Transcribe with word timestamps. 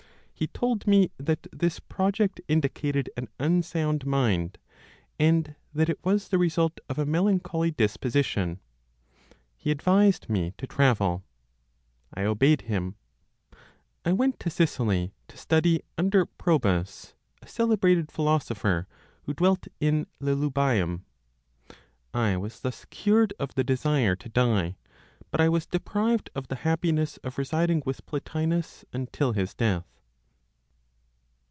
He 0.41 0.47
told 0.47 0.87
me 0.87 1.11
that 1.19 1.45
this 1.53 1.79
project 1.79 2.41
indicated 2.47 3.11
an 3.15 3.29
unsound 3.39 4.07
mind, 4.07 4.57
and 5.19 5.53
that 5.71 5.87
it 5.87 6.03
was 6.03 6.29
the 6.29 6.39
result 6.39 6.79
of 6.89 6.97
a 6.97 7.05
melancholy 7.05 7.69
disposition. 7.69 8.59
He 9.55 9.69
advised 9.69 10.29
me 10.31 10.55
to 10.57 10.65
travel. 10.65 11.23
I 12.11 12.23
obeyed 12.23 12.61
him. 12.61 12.95
I 14.03 14.13
went 14.13 14.39
to 14.39 14.49
Sicily, 14.49 15.13
to 15.27 15.37
study 15.37 15.83
under 15.95 16.25
Probus, 16.25 17.13
a 17.43 17.47
celebrated 17.47 18.11
philosopher, 18.11 18.87
who 19.25 19.35
dwelt 19.35 19.67
in 19.79 20.07
Lilybaeum. 20.19 21.01
I 22.15 22.35
was 22.35 22.61
thus 22.61 22.85
cured 22.85 23.31
of 23.39 23.53
the 23.53 23.63
desire 23.63 24.15
to 24.15 24.27
die; 24.27 24.75
but 25.29 25.39
I 25.39 25.49
was 25.49 25.67
deprived 25.67 26.31
of 26.33 26.47
the 26.47 26.55
happiness 26.65 27.17
of 27.17 27.37
residing 27.37 27.83
with 27.85 28.03
Plotinos 28.07 28.83
until 28.91 29.33
his 29.33 29.53
death. 29.53 29.85